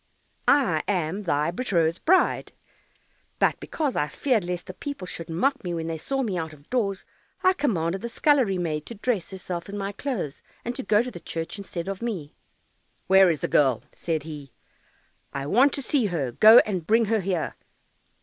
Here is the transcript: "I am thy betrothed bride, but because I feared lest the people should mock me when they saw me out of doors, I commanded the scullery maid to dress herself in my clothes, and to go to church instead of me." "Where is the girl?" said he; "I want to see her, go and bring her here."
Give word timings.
"I 0.47 0.81
am 0.87 1.21
thy 1.25 1.51
betrothed 1.51 2.03
bride, 2.05 2.53
but 3.37 3.59
because 3.59 3.95
I 3.95 4.07
feared 4.07 4.43
lest 4.43 4.65
the 4.65 4.73
people 4.73 5.05
should 5.05 5.29
mock 5.29 5.63
me 5.63 5.75
when 5.75 5.85
they 5.85 5.99
saw 5.99 6.23
me 6.23 6.39
out 6.39 6.53
of 6.53 6.67
doors, 6.71 7.05
I 7.43 7.53
commanded 7.53 8.01
the 8.01 8.09
scullery 8.09 8.57
maid 8.57 8.87
to 8.87 8.95
dress 8.95 9.29
herself 9.29 9.69
in 9.69 9.77
my 9.77 9.91
clothes, 9.91 10.41
and 10.65 10.73
to 10.75 10.81
go 10.81 11.03
to 11.03 11.19
church 11.19 11.59
instead 11.59 11.87
of 11.87 12.01
me." 12.01 12.33
"Where 13.05 13.29
is 13.29 13.41
the 13.41 13.47
girl?" 13.47 13.83
said 13.93 14.23
he; 14.23 14.51
"I 15.33 15.45
want 15.45 15.71
to 15.73 15.83
see 15.83 16.07
her, 16.07 16.31
go 16.31 16.57
and 16.65 16.87
bring 16.87 17.05
her 17.05 17.19
here." 17.19 17.53